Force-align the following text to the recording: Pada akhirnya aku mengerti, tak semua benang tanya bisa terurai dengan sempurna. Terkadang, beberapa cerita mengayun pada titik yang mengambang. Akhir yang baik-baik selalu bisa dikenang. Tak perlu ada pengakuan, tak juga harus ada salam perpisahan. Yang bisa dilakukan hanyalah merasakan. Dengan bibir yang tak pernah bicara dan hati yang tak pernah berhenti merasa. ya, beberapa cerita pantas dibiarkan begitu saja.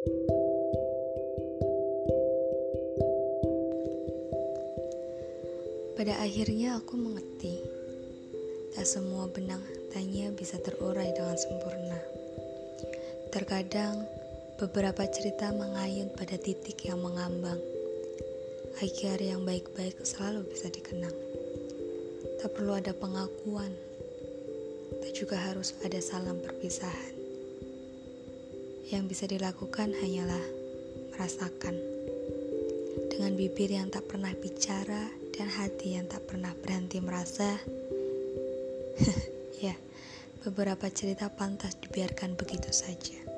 Pada 0.00 0.08
akhirnya 6.24 6.80
aku 6.80 6.96
mengerti, 6.96 7.60
tak 8.72 8.88
semua 8.88 9.28
benang 9.28 9.60
tanya 9.92 10.32
bisa 10.32 10.56
terurai 10.64 11.12
dengan 11.12 11.36
sempurna. 11.36 12.00
Terkadang, 13.28 14.08
beberapa 14.56 15.04
cerita 15.04 15.52
mengayun 15.52 16.08
pada 16.16 16.40
titik 16.40 16.80
yang 16.88 17.04
mengambang. 17.04 17.60
Akhir 18.80 19.20
yang 19.20 19.44
baik-baik 19.44 20.00
selalu 20.00 20.48
bisa 20.48 20.72
dikenang. 20.72 21.12
Tak 22.40 22.56
perlu 22.56 22.72
ada 22.72 22.96
pengakuan, 22.96 23.76
tak 25.04 25.12
juga 25.12 25.36
harus 25.36 25.76
ada 25.84 26.00
salam 26.00 26.40
perpisahan. 26.40 27.19
Yang 28.90 29.04
bisa 29.06 29.24
dilakukan 29.30 29.94
hanyalah 29.94 30.42
merasakan. 31.14 31.78
Dengan 33.06 33.38
bibir 33.38 33.70
yang 33.70 33.86
tak 33.86 34.10
pernah 34.10 34.34
bicara 34.34 35.06
dan 35.30 35.46
hati 35.46 35.94
yang 35.94 36.10
tak 36.10 36.26
pernah 36.26 36.50
berhenti 36.58 36.98
merasa. 36.98 37.54
ya, 39.64 39.78
beberapa 40.42 40.90
cerita 40.90 41.30
pantas 41.30 41.78
dibiarkan 41.78 42.34
begitu 42.34 42.74
saja. 42.74 43.29